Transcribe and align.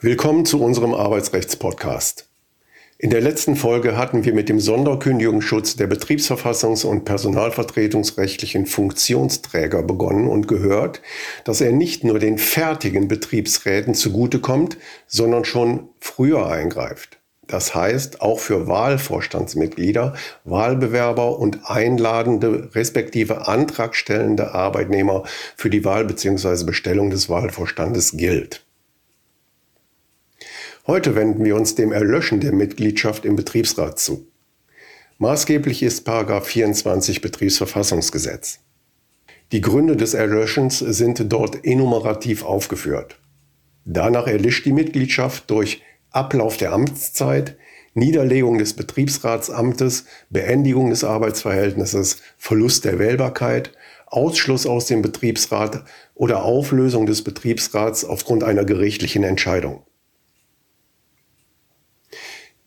Willkommen 0.00 0.46
zu 0.46 0.62
unserem 0.62 0.94
Arbeitsrechtspodcast. 0.94 2.28
In 2.98 3.10
der 3.10 3.20
letzten 3.20 3.56
Folge 3.56 3.96
hatten 3.96 4.24
wir 4.24 4.32
mit 4.32 4.48
dem 4.48 4.60
Sonderkündigungsschutz 4.60 5.74
der 5.74 5.90
betriebsverfassungs- 5.90 6.86
und 6.86 7.04
personalvertretungsrechtlichen 7.04 8.66
Funktionsträger 8.66 9.82
begonnen 9.82 10.28
und 10.28 10.48
gehört, 10.48 11.02
dass 11.44 11.60
er 11.60 11.72
nicht 11.72 12.04
nur 12.04 12.18
den 12.18 12.38
fertigen 12.38 13.08
Betriebsräten 13.08 13.94
zugutekommt, 13.94 14.78
sondern 15.08 15.44
schon 15.44 15.88
früher 15.98 16.46
eingreift. 16.46 17.18
Das 17.46 17.74
heißt, 17.74 18.20
auch 18.22 18.40
für 18.40 18.66
Wahlvorstandsmitglieder, 18.66 20.14
Wahlbewerber 20.44 21.38
und 21.38 21.70
einladende 21.70 22.74
respektive 22.74 23.46
antragstellende 23.46 24.52
Arbeitnehmer 24.52 25.22
für 25.56 25.70
die 25.70 25.84
Wahl 25.84 26.04
bzw. 26.04 26.64
Bestellung 26.64 27.10
des 27.10 27.28
Wahlvorstandes 27.28 28.16
gilt. 28.16 28.64
Heute 30.86 31.14
wenden 31.14 31.44
wir 31.44 31.56
uns 31.56 31.74
dem 31.74 31.92
Erlöschen 31.92 32.40
der 32.40 32.52
Mitgliedschaft 32.52 33.24
im 33.24 33.36
Betriebsrat 33.36 33.98
zu. 33.98 34.28
Maßgeblich 35.18 35.82
ist 35.82 36.06
24 36.06 37.22
Betriebsverfassungsgesetz. 37.22 38.60
Die 39.52 39.60
Gründe 39.60 39.96
des 39.96 40.14
Erlöschens 40.14 40.80
sind 40.80 41.32
dort 41.32 41.64
enumerativ 41.64 42.44
aufgeführt. 42.44 43.18
Danach 43.84 44.26
erlischt 44.26 44.66
die 44.66 44.72
Mitgliedschaft 44.72 45.48
durch 45.50 45.82
Ablauf 46.10 46.56
der 46.56 46.72
Amtszeit, 46.72 47.56
Niederlegung 47.94 48.58
des 48.58 48.74
Betriebsratsamtes, 48.74 50.04
Beendigung 50.30 50.90
des 50.90 51.02
Arbeitsverhältnisses, 51.02 52.22
Verlust 52.36 52.84
der 52.84 52.98
Wählbarkeit, 52.98 53.72
Ausschluss 54.06 54.66
aus 54.66 54.86
dem 54.86 55.02
Betriebsrat 55.02 55.84
oder 56.14 56.44
Auflösung 56.44 57.06
des 57.06 57.24
Betriebsrats 57.24 58.04
aufgrund 58.04 58.44
einer 58.44 58.64
gerichtlichen 58.64 59.24
Entscheidung. 59.24 59.82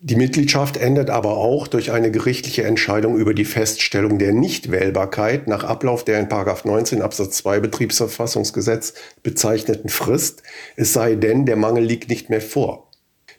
Die 0.02 0.16
Mitgliedschaft 0.16 0.78
endet 0.78 1.10
aber 1.10 1.36
auch 1.38 1.68
durch 1.68 1.92
eine 1.92 2.10
gerichtliche 2.10 2.64
Entscheidung 2.64 3.18
über 3.18 3.34
die 3.34 3.44
Feststellung 3.44 4.18
der 4.18 4.32
Nichtwählbarkeit 4.32 5.48
nach 5.48 5.66
Ablauf 5.66 6.06
der 6.06 6.20
in 6.20 6.30
19 6.30 7.02
Absatz 7.02 7.36
2 7.38 7.60
Betriebsverfassungsgesetz 7.60 8.94
bezeichneten 9.24 9.90
Frist, 9.90 10.42
es 10.78 10.94
sei 10.94 11.16
denn, 11.16 11.46
der 11.46 11.58
Mangel 11.58 11.84
liegt 11.84 12.10
nicht 12.10 12.30
mehr 12.30 12.40
vor. 12.40 12.89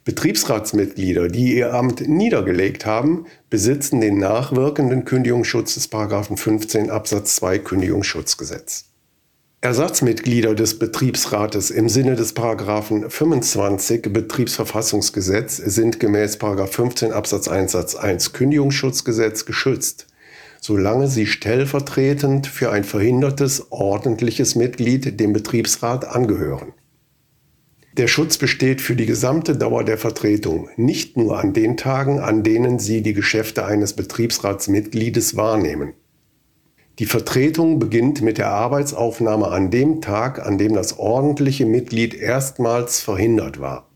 Betriebsratsmitglieder, 0.04 1.28
die 1.28 1.56
ihr 1.56 1.74
Amt 1.74 2.08
niedergelegt 2.08 2.86
haben, 2.86 3.26
besitzen 3.50 4.00
den 4.00 4.18
nachwirkenden 4.18 5.04
Kündigungsschutz 5.04 5.74
des 5.74 5.88
15 6.36 6.90
Absatz 6.90 7.36
2 7.36 7.58
Kündigungsschutzgesetz. 7.58 8.86
Ersatzmitglieder 9.62 10.54
des 10.54 10.78
Betriebsrates 10.78 11.70
im 11.70 11.90
Sinne 11.90 12.16
des 12.16 12.32
Paragraphen 12.32 13.10
25 13.10 14.10
Betriebsverfassungsgesetz 14.10 15.58
sind 15.58 16.00
gemäß 16.00 16.38
15 16.66 17.12
Absatz 17.12 17.46
1 17.46 17.72
Satz 17.72 17.94
1 17.94 18.32
Kündigungsschutzgesetz 18.32 19.44
geschützt, 19.44 20.06
solange 20.62 21.08
sie 21.08 21.26
stellvertretend 21.26 22.46
für 22.46 22.72
ein 22.72 22.84
verhindertes 22.84 23.70
ordentliches 23.70 24.54
Mitglied 24.54 25.20
dem 25.20 25.34
Betriebsrat 25.34 26.06
angehören. 26.06 26.72
Der 27.96 28.06
Schutz 28.06 28.38
besteht 28.38 28.80
für 28.80 28.94
die 28.94 29.06
gesamte 29.06 29.56
Dauer 29.56 29.82
der 29.82 29.98
Vertretung, 29.98 30.68
nicht 30.76 31.16
nur 31.16 31.40
an 31.40 31.52
den 31.52 31.76
Tagen, 31.76 32.20
an 32.20 32.44
denen 32.44 32.78
sie 32.78 33.02
die 33.02 33.14
Geschäfte 33.14 33.64
eines 33.64 33.94
Betriebsratsmitgliedes 33.94 35.36
wahrnehmen. 35.36 35.94
Die 37.00 37.06
Vertretung 37.06 37.80
beginnt 37.80 38.22
mit 38.22 38.38
der 38.38 38.50
Arbeitsaufnahme 38.50 39.48
an 39.48 39.70
dem 39.70 40.00
Tag, 40.00 40.46
an 40.46 40.56
dem 40.56 40.74
das 40.74 40.98
ordentliche 40.98 41.66
Mitglied 41.66 42.14
erstmals 42.14 43.00
verhindert 43.00 43.58
war. 43.58 43.88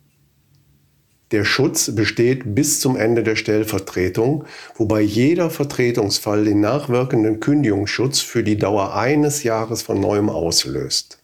Der 1.30 1.44
Schutz 1.44 1.94
besteht 1.94 2.54
bis 2.54 2.80
zum 2.80 2.96
Ende 2.96 3.22
der 3.22 3.36
Stellvertretung, 3.36 4.44
wobei 4.76 5.02
jeder 5.02 5.50
Vertretungsfall 5.50 6.44
den 6.44 6.60
nachwirkenden 6.60 7.40
Kündigungsschutz 7.40 8.20
für 8.20 8.42
die 8.42 8.56
Dauer 8.56 8.94
eines 8.96 9.42
Jahres 9.42 9.82
von 9.82 10.00
neuem 10.00 10.30
auslöst. 10.30 11.23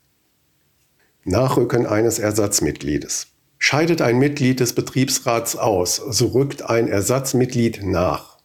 Nachrücken 1.25 1.87
eines 1.87 2.19
Ersatzmitgliedes. 2.19 3.29
Scheidet 3.59 4.01
ein 4.01 4.19
Mitglied 4.19 4.61
des 4.61 4.75
Betriebsrats 4.75 5.55
aus, 5.57 5.97
so 5.97 6.29
rückt 6.29 6.63
ein 6.63 6.89
Ersatzmitglied 6.89 7.85
nach. 7.85 8.39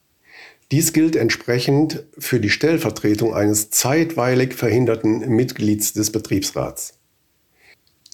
Dies 0.72 0.92
gilt 0.92 1.16
entsprechend 1.16 2.04
für 2.18 2.40
die 2.40 2.50
Stellvertretung 2.50 3.34
eines 3.34 3.70
zeitweilig 3.70 4.56
verhinderten 4.56 5.30
Mitglieds 5.30 5.94
des 5.94 6.12
Betriebsrats. 6.12 7.00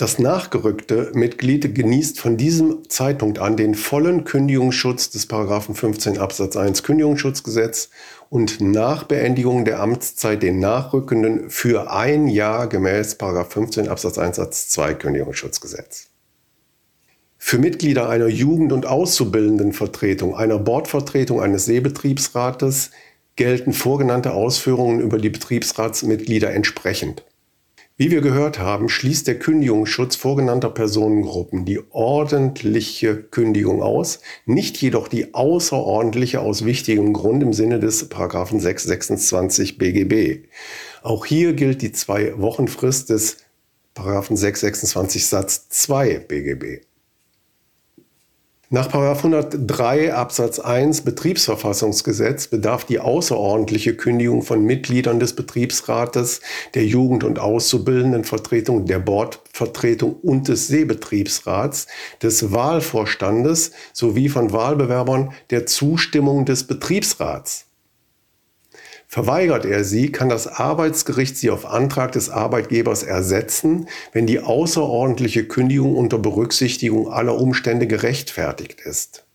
Das 0.02 0.18
nachgerückte 0.18 1.12
Mitglied 1.14 1.76
genießt 1.76 2.20
von 2.20 2.36
diesem 2.36 2.90
Zeitpunkt 2.90 3.38
an 3.38 3.56
den 3.56 3.76
vollen 3.76 4.24
Kündigungsschutz 4.24 5.12
des 5.12 5.28
15 5.28 6.18
Absatz 6.18 6.58
1 6.58 6.82
Kündigungsschutzgesetz 6.82 7.92
und 8.32 8.62
nach 8.62 9.04
Beendigung 9.04 9.64
der 9.64 9.80
Amtszeit 9.80 10.42
den 10.42 10.58
Nachrückenden 10.58 11.52
für 11.52 11.92
ein 11.92 12.28
Jahr 12.28 12.68
gemäß 12.68 13.16
15 13.20 13.90
Absatz 13.90 14.18
1 14.18 14.38
Satz 14.38 14.70
2 14.70 14.96
Kündigungsschutzgesetz. 14.96 16.08
Für 17.38 17.60
Mitglieder 17.60 18.10
einer 18.10 18.28
Jugend- 18.28 18.74
und 18.74 18.88
Auszubildendenvertretung, 18.88 20.36
einer 20.36 20.58
Bordvertretung 20.58 21.42
eines 21.42 21.66
Seebetriebsrates 21.66 22.90
gelten 23.36 23.72
vorgenannte 23.72 24.34
Ausführungen 24.34 25.00
über 25.00 25.20
die 25.20 25.30
Betriebsratsmitglieder 25.30 26.52
entsprechend. 26.52 27.24
Wie 28.02 28.10
wir 28.10 28.22
gehört 28.22 28.58
haben, 28.58 28.90
schließt 28.90 29.28
der 29.28 29.38
Kündigungsschutz 29.38 30.16
vorgenannter 30.16 30.72
Personengruppen 30.72 31.66
die 31.66 31.82
ordentliche 31.92 33.16
Kündigung 33.16 33.84
aus, 33.84 34.22
nicht 34.48 34.76
jedoch 34.78 35.08
die 35.08 35.36
außerordentliche 35.36 36.40
aus 36.40 36.66
wichtigem 36.66 37.14
Grund 37.14 37.44
im 37.44 37.54
Sinne 37.54 37.80
des 37.80 38.00
626 38.10 39.78
BGB. 39.78 40.48
Auch 41.04 41.28
hier 41.28 41.54
gilt 41.54 41.84
die 41.84 41.92
Zwei-Wochen-Frist 41.92 43.12
des 43.12 43.38
626 43.96 45.28
Satz 45.28 45.70
2 45.70 46.22
BGB. 46.28 46.84
Nach 48.74 48.88
103 48.88 50.14
Absatz 50.14 50.58
1 50.58 51.02
Betriebsverfassungsgesetz 51.02 52.48
bedarf 52.48 52.86
die 52.86 53.02
außerordentliche 53.02 53.98
Kündigung 53.98 54.44
von 54.44 54.64
Mitgliedern 54.64 55.20
des 55.20 55.36
Betriebsrates, 55.36 56.40
der 56.74 56.86
Jugend- 56.86 57.26
und 57.26 57.38
Auszubildendenvertretung, 57.38 58.86
der 58.86 59.00
Bordvertretung 59.00 60.14
und 60.14 60.48
des 60.48 60.70
Seebetriebsrats, 60.70 61.88
des 62.24 62.54
Wahlvorstandes 62.54 63.72
sowie 63.92 64.30
von 64.30 64.54
Wahlbewerbern 64.54 65.34
der 65.50 65.66
Zustimmung 65.66 66.46
des 66.46 66.66
Betriebsrats. 66.66 67.71
Verweigert 69.14 69.66
er 69.66 69.84
sie, 69.84 70.10
kann 70.10 70.30
das 70.30 70.48
Arbeitsgericht 70.48 71.36
sie 71.36 71.50
auf 71.50 71.66
Antrag 71.66 72.14
des 72.14 72.30
Arbeitgebers 72.30 73.04
ersetzen, 73.04 73.90
wenn 74.14 74.26
die 74.26 74.40
außerordentliche 74.40 75.46
Kündigung 75.50 75.98
unter 75.98 76.18
Berücksichtigung 76.18 77.12
aller 77.12 77.36
Umstände 77.36 77.88
gerechtfertigt 77.88 78.80
ist. 78.80 79.26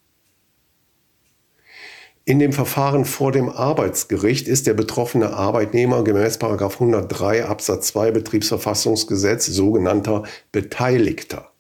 In 2.25 2.39
dem 2.39 2.55
Verfahren 2.55 3.05
vor 3.05 3.33
dem 3.33 3.51
Arbeitsgericht 3.51 4.49
ist 4.49 4.67
der 4.67 4.73
betroffene 4.73 5.35
Arbeitnehmer 5.35 6.05
gemäß 6.05 6.41
103 6.41 7.45
Absatz 7.45 7.89
2 7.89 8.13
Betriebsverfassungsgesetz 8.13 9.45
sogenannter 9.45 10.23
Beteiligter. 10.53 11.51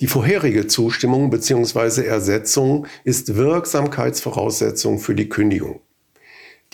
Die 0.00 0.06
vorherige 0.06 0.66
Zustimmung 0.66 1.28
bzw. 1.28 2.06
Ersetzung 2.06 2.86
ist 3.04 3.36
Wirksamkeitsvoraussetzung 3.36 4.98
für 4.98 5.14
die 5.14 5.28
Kündigung. 5.28 5.80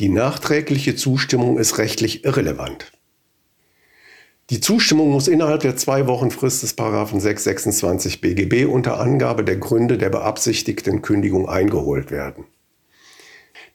Die 0.03 0.09
nachträgliche 0.09 0.97
Zustimmung 0.97 1.59
ist 1.59 1.79
rechtlich 1.79 2.25
irrelevant. 2.25 2.91
Die 4.51 4.61
Zustimmung 4.61 5.13
muss 5.13 5.29
innerhalb 5.29 5.61
der 5.61 5.77
zwei 5.77 6.09
Wochen 6.09 6.33
Frist 6.33 6.65
des 6.65 6.71
626 6.71 8.21
BGB 8.21 8.65
unter 8.65 8.99
Angabe 8.99 9.45
der 9.45 9.59
Gründe 9.59 9.99
der 9.99 10.11
beabsichtigten 10.11 11.03
Kündigung 11.03 11.49
eingeholt 11.49 12.11
werden. 12.11 12.47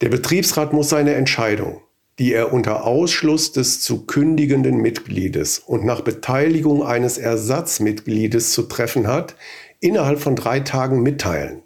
Der 0.02 0.10
Betriebsrat 0.10 0.74
muss 0.74 0.90
seine 0.90 1.14
Entscheidung, 1.14 1.80
die 2.20 2.34
er 2.34 2.52
unter 2.52 2.84
Ausschluss 2.84 3.54
des 3.54 3.80
zu 3.80 4.06
kündigenden 4.06 4.82
Mitgliedes 4.82 5.60
und 5.60 5.86
nach 5.86 6.02
Beteiligung 6.02 6.84
eines 6.84 7.18
Ersatzmitgliedes 7.18 8.52
zu 8.52 8.64
treffen 8.64 9.08
hat, 9.08 9.38
innerhalb 9.80 10.20
von 10.20 10.36
drei 10.36 10.60
Tagen 10.60 11.02
mitteilen. 11.02 11.64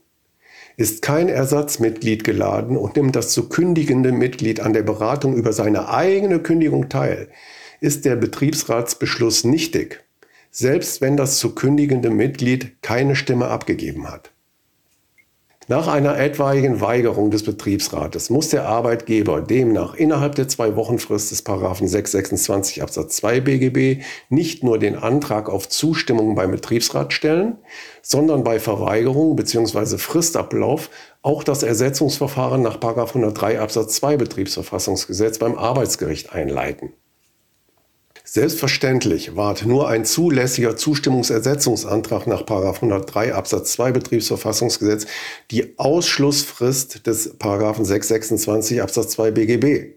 Ist 0.82 1.04
kein 1.04 1.30
Ersatzmitglied 1.30 2.24
geladen 2.24 2.76
und 2.76 2.96
nimmt 2.96 3.16
das 3.16 3.30
zu 3.30 3.50
kündigende 3.50 4.12
Mitglied 4.12 4.62
an 4.62 4.74
der 4.74 4.82
Beratung 4.82 5.36
über 5.36 5.54
seine 5.54 5.90
eigene 5.90 6.40
Kündigung 6.40 6.90
teil, 6.90 7.28
ist 7.82 8.04
der 8.04 8.16
Betriebsratsbeschluss 8.16 9.44
nichtig, 9.44 10.04
selbst 10.50 11.00
wenn 11.00 11.18
das 11.18 11.38
zu 11.38 11.54
kündigende 11.54 12.10
Mitglied 12.10 12.82
keine 12.82 13.16
Stimme 13.16 13.50
abgegeben 13.50 14.12
hat. 14.12 14.32
Nach 15.68 15.88
einer 15.88 16.18
etwaigen 16.18 16.82
Weigerung 16.82 17.30
des 17.30 17.44
Betriebsrates 17.44 18.32
muss 18.32 18.50
der 18.50 18.68
Arbeitgeber 18.68 19.42
demnach 19.42 19.94
innerhalb 19.94 20.34
der 20.34 20.48
zwei 20.48 20.76
Wochenfrist 20.76 21.30
des 21.30 21.44
Paragraphen 21.44 21.88
626 21.88 22.82
Absatz 22.82 23.18
2 23.18 23.42
BGB 23.42 24.04
nicht 24.30 24.64
nur 24.64 24.80
den 24.80 24.96
Antrag 24.96 25.50
auf 25.50 25.70
Zustimmung 25.70 26.34
beim 26.34 26.50
Betriebsrat 26.50 27.14
stellen, 27.14 27.58
sondern 28.02 28.44
bei 28.44 28.60
Verweigerung 28.60 29.36
bzw. 29.36 30.00
Fristablauf 30.00 30.90
auch 31.22 31.44
das 31.44 31.62
Ersetzungsverfahren 31.62 32.64
nach 32.64 32.82
103 32.82 33.60
Absatz 33.60 33.96
2 33.98 34.18
Betriebsverfassungsgesetz 34.18 35.38
beim 35.38 35.56
Arbeitsgericht 35.60 36.34
einleiten. 36.34 36.92
Selbstverständlich 38.24 39.36
wahrt 39.36 39.66
nur 39.66 39.90
ein 39.90 40.06
zulässiger 40.06 40.78
Zustimmungsersetzungsantrag 40.78 42.28
nach 42.28 42.42
103 42.42 43.34
Absatz 43.34 43.74
2 43.74 43.92
Betriebsverfassungsgesetz 43.92 45.08
die 45.50 45.78
Ausschlussfrist 45.78 47.08
des 47.08 47.24
626 47.24 48.82
Absatz 48.82 49.10
2 49.10 49.32
BGB. 49.32 49.96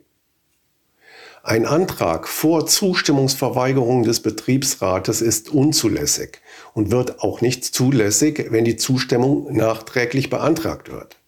Ein 1.42 1.66
Antrag 1.66 2.26
vor 2.26 2.66
Zustimmungsverweigerung 2.66 4.02
des 4.04 4.20
Betriebsrates 4.20 5.20
ist 5.20 5.50
unzulässig 5.50 6.40
und 6.72 6.90
wird 6.90 7.20
auch 7.20 7.42
nicht 7.42 7.66
zulässig, 7.66 8.46
wenn 8.48 8.64
die 8.64 8.76
Zustimmung 8.76 9.54
nachträglich 9.54 10.30
beantragt 10.30 10.90
wird. 10.90 11.18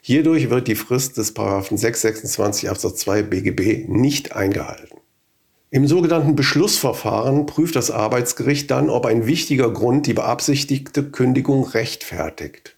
Hierdurch 0.00 0.48
wird 0.48 0.68
die 0.68 0.74
Frist 0.74 1.18
des 1.18 1.28
626 1.28 2.70
Absatz 2.70 3.00
2 3.00 3.22
BGB 3.24 3.88
nicht 3.88 4.34
eingehalten. 4.34 5.01
Im 5.74 5.88
sogenannten 5.88 6.36
Beschlussverfahren 6.36 7.46
prüft 7.46 7.76
das 7.76 7.90
Arbeitsgericht 7.90 8.70
dann, 8.70 8.90
ob 8.90 9.06
ein 9.06 9.26
wichtiger 9.26 9.72
Grund 9.72 10.06
die 10.06 10.12
beabsichtigte 10.12 11.02
Kündigung 11.02 11.64
rechtfertigt. 11.64 12.76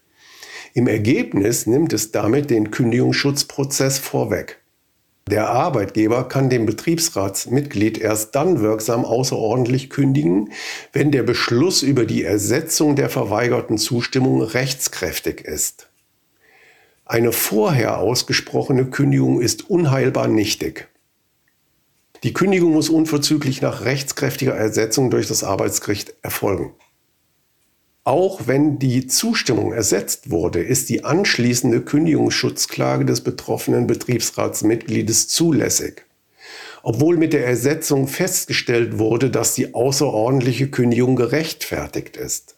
Im 0.73 0.87
Ergebnis 0.87 1.67
nimmt 1.67 1.91
es 1.91 2.11
damit 2.11 2.49
den 2.49 2.71
Kündigungsschutzprozess 2.71 3.99
vorweg. 3.99 4.61
Der 5.29 5.49
Arbeitgeber 5.49 6.29
kann 6.29 6.49
dem 6.49 6.65
Betriebsratsmitglied 6.65 7.97
erst 7.97 8.33
dann 8.33 8.61
wirksam 8.61 9.03
außerordentlich 9.03 9.89
kündigen, 9.89 10.53
wenn 10.93 11.11
der 11.11 11.23
Beschluss 11.23 11.81
über 11.81 12.05
die 12.05 12.23
Ersetzung 12.23 12.95
der 12.95 13.09
verweigerten 13.09 13.77
Zustimmung 13.77 14.41
rechtskräftig 14.41 15.41
ist. 15.41 15.89
Eine 17.03 17.33
vorher 17.33 17.97
ausgesprochene 17.97 18.85
Kündigung 18.85 19.41
ist 19.41 19.69
unheilbar 19.69 20.29
nichtig. 20.29 20.87
Die 22.25 22.33
Kündigung 22.33 22.73
muss 22.73 22.89
unverzüglich 22.89 23.61
nach 23.61 23.85
rechtskräftiger 23.85 24.55
Ersetzung 24.55 25.11
durch 25.11 25.27
das 25.27 25.43
Arbeitsgericht 25.43 26.15
erfolgen. 26.23 26.73
Auch 28.03 28.47
wenn 28.47 28.79
die 28.79 29.05
Zustimmung 29.05 29.73
ersetzt 29.73 30.31
wurde, 30.31 30.63
ist 30.63 30.89
die 30.89 31.03
anschließende 31.03 31.81
Kündigungsschutzklage 31.81 33.05
des 33.05 33.21
betroffenen 33.21 33.85
Betriebsratsmitgliedes 33.85 35.27
zulässig. 35.27 36.07
Obwohl 36.81 37.17
mit 37.17 37.31
der 37.31 37.45
Ersetzung 37.45 38.07
festgestellt 38.07 38.97
wurde, 38.97 39.29
dass 39.29 39.53
die 39.53 39.75
außerordentliche 39.75 40.71
Kündigung 40.71 41.15
gerechtfertigt 41.15 42.17
ist. 42.17 42.54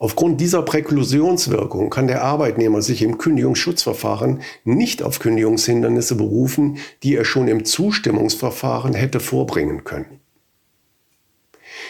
Aufgrund 0.00 0.40
dieser 0.40 0.62
Präklusionswirkung 0.62 1.90
kann 1.90 2.06
der 2.06 2.22
Arbeitnehmer 2.22 2.82
sich 2.82 3.02
im 3.02 3.18
Kündigungsschutzverfahren 3.18 4.42
nicht 4.64 5.02
auf 5.02 5.18
Kündigungshindernisse 5.18 6.14
berufen, 6.14 6.78
die 7.02 7.16
er 7.16 7.24
schon 7.24 7.48
im 7.48 7.64
Zustimmungsverfahren 7.64 8.94
hätte 8.94 9.18
vorbringen 9.18 9.82
können. 9.82 10.20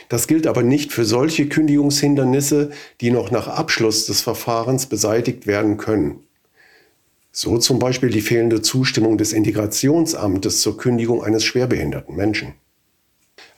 Das 0.08 0.26
gilt 0.26 0.46
aber 0.46 0.62
nicht 0.62 0.92
für 0.92 1.04
solche 1.04 1.48
Kündigungshindernisse, 1.48 2.70
die 3.02 3.10
noch 3.10 3.30
nach 3.30 3.46
Abschluss 3.46 4.06
des 4.06 4.22
Verfahrens 4.22 4.86
beseitigt 4.86 5.46
werden 5.46 5.76
können. 5.76 6.20
So 7.30 7.58
zum 7.58 7.78
Beispiel 7.78 8.08
die 8.08 8.22
fehlende 8.22 8.62
Zustimmung 8.62 9.18
des 9.18 9.34
Integrationsamtes 9.34 10.62
zur 10.62 10.78
Kündigung 10.78 11.22
eines 11.22 11.44
schwerbehinderten 11.44 12.16
Menschen. 12.16 12.54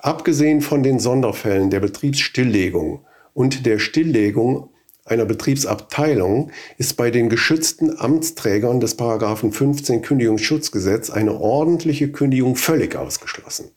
Abgesehen 0.00 0.60
von 0.60 0.82
den 0.82 0.98
Sonderfällen 0.98 1.70
der 1.70 1.80
Betriebsstilllegung 1.80 3.04
und 3.34 3.66
der 3.66 3.78
Stilllegung 3.78 4.70
einer 5.04 5.24
Betriebsabteilung 5.24 6.52
ist 6.78 6.96
bei 6.96 7.10
den 7.10 7.28
geschützten 7.28 7.98
Amtsträgern 7.98 8.80
des 8.80 8.96
Paragraphen 8.96 9.50
15 9.50 10.02
Kündigungsschutzgesetz 10.02 11.10
eine 11.10 11.40
ordentliche 11.40 12.12
Kündigung 12.12 12.54
völlig 12.54 12.94
ausgeschlossen. 12.94 13.70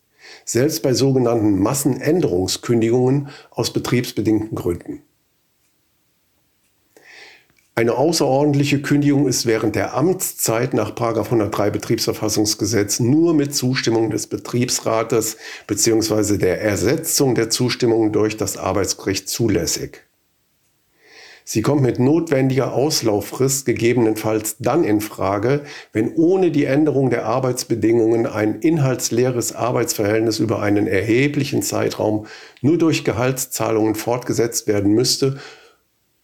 Selbst 0.46 0.84
bei 0.84 0.94
sogenannten 0.94 1.60
Massenänderungskündigungen 1.60 3.30
aus 3.50 3.74
betriebsbedingten 3.74 4.56
Gründen. 4.56 5.02
Eine 7.76 7.96
außerordentliche 7.96 8.84
Kündigung 8.84 9.28
ist 9.28 9.48
während 9.48 9.76
der 9.76 9.96
Amtszeit 9.96 10.76
nach 10.76 10.92
103 10.92 11.72
Betriebsverfassungsgesetz 11.72 13.00
nur 13.00 13.34
mit 13.34 13.56
Zustimmung 13.56 14.12
des 14.12 14.28
Betriebsrates 14.28 15.38
bzw. 15.66 16.38
der 16.38 16.62
Ersetzung 16.62 17.34
der 17.34 17.50
Zustimmung 17.50 18.12
durch 18.12 18.38
das 18.38 18.58
Arbeitsgericht 18.58 19.28
zulässig. 19.28 20.04
Sie 21.46 21.64
kommt 21.64 21.82
mit 21.82 21.98
notwendiger 21.98 22.74
Auslauffrist 22.74 23.66
gegebenenfalls 23.66 24.58
dann 24.60 24.84
in 24.84 25.02
Frage, 25.02 25.64
wenn 25.94 26.14
ohne 26.14 26.52
die 26.52 26.66
Änderung 26.66 27.10
der 27.10 27.26
Arbeitsbedingungen 27.26 28.28
ein 28.28 28.60
inhaltsleeres 28.60 29.54
Arbeitsverhältnis 29.54 30.38
über 30.38 30.62
einen 30.62 30.86
erheblichen 30.86 31.64
Zeitraum 31.64 32.28
nur 32.62 32.78
durch 32.78 33.04
Gehaltszahlungen 33.04 33.96
fortgesetzt 33.96 34.68
werden 34.68 34.94
müsste 34.94 35.40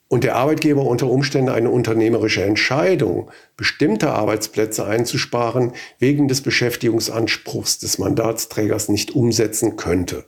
und 0.10 0.26
der 0.26 0.36
Arbeitgeber 0.36 0.84
unter 0.84 1.08
Umständen 1.08 1.50
eine 1.50 1.70
unternehmerische 1.70 2.44
Entscheidung, 2.44 3.32
bestimmte 3.56 4.10
Arbeitsplätze 4.10 4.86
einzusparen, 4.86 5.72
wegen 6.00 6.28
des 6.28 6.42
Beschäftigungsanspruchs 6.42 7.80
des 7.80 8.00
Mandatsträgers 8.00 8.90
nicht 8.90 9.16
umsetzen 9.16 9.78
könnte. 9.78 10.26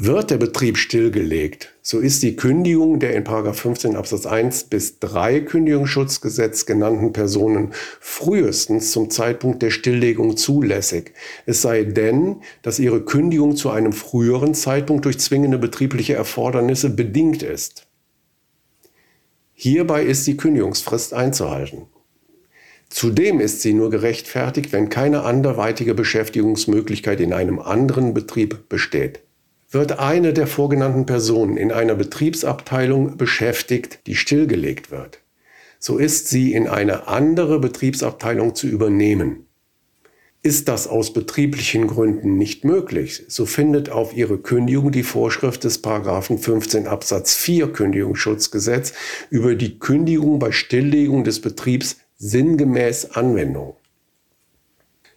Wird 0.00 0.30
der 0.30 0.36
Betrieb 0.36 0.78
stillgelegt, 0.78 1.74
so 1.82 1.98
ist 1.98 2.22
die 2.22 2.36
Kündigung 2.36 3.00
der 3.00 3.16
in 3.16 3.24
15 3.26 3.96
Absatz 3.96 4.26
1 4.26 4.64
bis 4.64 5.00
3 5.00 5.40
Kündigungsschutzgesetz 5.40 6.66
genannten 6.66 7.12
Personen 7.12 7.72
frühestens 7.98 8.92
zum 8.92 9.10
Zeitpunkt 9.10 9.60
der 9.60 9.70
Stilllegung 9.70 10.36
zulässig. 10.36 11.14
Es 11.46 11.62
sei 11.62 11.82
denn, 11.82 12.42
dass 12.62 12.78
ihre 12.78 13.04
Kündigung 13.04 13.56
zu 13.56 13.70
einem 13.70 13.92
früheren 13.92 14.54
Zeitpunkt 14.54 15.04
durch 15.04 15.18
zwingende 15.18 15.58
betriebliche 15.58 16.14
Erfordernisse 16.14 16.90
bedingt 16.90 17.42
ist. 17.42 17.87
Hierbei 19.60 20.04
ist 20.04 20.24
die 20.28 20.36
Kündigungsfrist 20.36 21.12
einzuhalten. 21.12 21.86
Zudem 22.90 23.40
ist 23.40 23.60
sie 23.60 23.72
nur 23.72 23.90
gerechtfertigt, 23.90 24.70
wenn 24.70 24.88
keine 24.88 25.24
anderweitige 25.24 25.94
Beschäftigungsmöglichkeit 25.94 27.18
in 27.18 27.32
einem 27.32 27.58
anderen 27.58 28.14
Betrieb 28.14 28.68
besteht. 28.68 29.18
Wird 29.68 29.98
eine 29.98 30.32
der 30.32 30.46
vorgenannten 30.46 31.06
Personen 31.06 31.56
in 31.56 31.72
einer 31.72 31.96
Betriebsabteilung 31.96 33.16
beschäftigt, 33.16 33.98
die 34.06 34.14
stillgelegt 34.14 34.92
wird, 34.92 35.22
so 35.80 35.98
ist 35.98 36.28
sie 36.28 36.52
in 36.52 36.68
eine 36.68 37.08
andere 37.08 37.58
Betriebsabteilung 37.58 38.54
zu 38.54 38.68
übernehmen. 38.68 39.47
Ist 40.42 40.68
das 40.68 40.86
aus 40.86 41.12
betrieblichen 41.12 41.88
Gründen 41.88 42.38
nicht 42.38 42.64
möglich, 42.64 43.24
so 43.26 43.44
findet 43.44 43.90
auf 43.90 44.16
ihre 44.16 44.38
Kündigung 44.38 44.92
die 44.92 45.02
Vorschrift 45.02 45.64
des 45.64 45.78
15 45.82 46.86
Absatz 46.86 47.34
4 47.34 47.72
Kündigungsschutzgesetz 47.72 48.92
über 49.30 49.56
die 49.56 49.80
Kündigung 49.80 50.38
bei 50.38 50.52
Stilllegung 50.52 51.24
des 51.24 51.40
Betriebs 51.40 51.96
sinngemäß 52.18 53.16
Anwendung. 53.16 53.74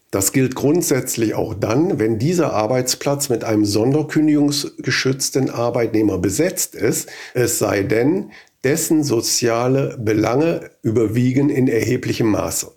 Das 0.09 0.33
gilt 0.33 0.55
grundsätzlich 0.55 1.35
auch 1.35 1.53
dann, 1.53 1.99
wenn 1.99 2.19
dieser 2.19 2.53
Arbeitsplatz 2.53 3.29
mit 3.29 3.43
einem 3.43 3.63
sonderkündigungsgeschützten 3.63 5.49
Arbeitnehmer 5.51 6.17
besetzt 6.17 6.75
ist, 6.75 7.09
es 7.33 7.59
sei 7.59 7.83
denn, 7.83 8.31
dessen 8.63 9.03
soziale 9.03 9.97
Belange 9.97 10.71
überwiegen 10.81 11.49
in 11.49 11.67
erheblichem 11.67 12.29
Maße. 12.29 12.71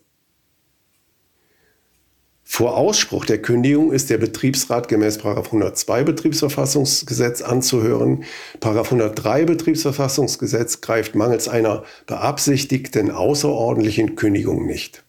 Vor 2.57 2.77
Ausspruch 2.77 3.27
der 3.27 3.43
Kündigung 3.43 3.91
ist 3.91 4.11
der 4.11 4.19
Betriebsrat 4.19 4.87
gemäß 4.87 5.19
102 5.19 6.05
Betriebsverfassungsgesetz 6.05 7.43
anzuhören. 7.43 8.23
103 8.63 9.45
Betriebsverfassungsgesetz 9.45 10.81
greift 10.81 11.17
mangels 11.17 11.49
einer 11.49 11.83
beabsichtigten 12.07 13.11
außerordentlichen 13.11 14.15
Kündigung 14.15 14.67
nicht. 14.67 15.05